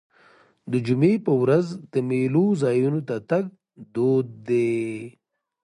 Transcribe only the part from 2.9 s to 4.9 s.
ته تګ دود دی.